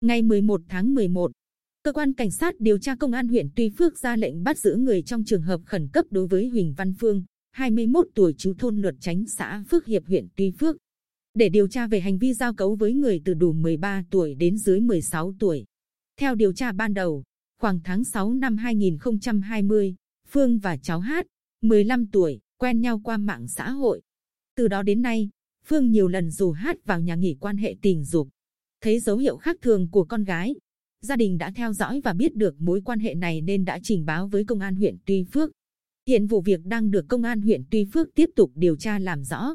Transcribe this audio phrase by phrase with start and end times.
[0.00, 1.32] Ngày 11 tháng 11,
[1.82, 4.76] cơ quan cảnh sát điều tra công an huyện Tuy Phước ra lệnh bắt giữ
[4.76, 8.80] người trong trường hợp khẩn cấp đối với Huỳnh Văn Phương, 21 tuổi chú thôn
[8.80, 10.76] Luật Chánh xã Phước Hiệp huyện Tuy Phước
[11.34, 14.58] để điều tra về hành vi giao cấu với người từ đủ 13 tuổi đến
[14.58, 15.64] dưới 16 tuổi.
[16.20, 17.24] Theo điều tra ban đầu,
[17.60, 19.94] khoảng tháng 6 năm 2020,
[20.28, 21.26] Phương và cháu Hát,
[21.62, 24.02] 15 tuổi, quen nhau qua mạng xã hội.
[24.56, 25.28] Từ đó đến nay,
[25.64, 28.28] Phương nhiều lần dù Hát vào nhà nghỉ quan hệ tình dục.
[28.80, 30.54] Thấy dấu hiệu khác thường của con gái,
[31.02, 34.04] gia đình đã theo dõi và biết được mối quan hệ này nên đã trình
[34.04, 35.50] báo với công an huyện Tuy Phước.
[36.08, 39.24] Hiện vụ việc đang được công an huyện Tuy Phước tiếp tục điều tra làm
[39.24, 39.54] rõ.